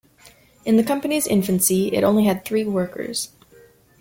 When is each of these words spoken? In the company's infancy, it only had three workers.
In 0.65 0.77
the 0.77 0.83
company's 0.83 1.27
infancy, 1.27 1.89
it 1.93 2.03
only 2.03 2.23
had 2.25 2.43
three 2.43 2.63
workers. 2.63 3.29